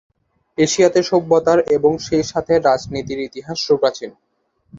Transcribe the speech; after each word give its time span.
এশিয়াতে 0.57 0.99
সভ্যতার 1.03 1.59
এবং 1.75 1.91
সেই 1.99 2.23
সাথে 2.23 2.53
রাজনীতির 2.59 3.19
ইতিহাস 3.19 3.57
সুপ্রাচীন। 3.59 4.11